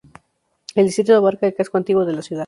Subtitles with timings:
[0.73, 2.39] El distrito abarca el casco antiguo de la ciudad.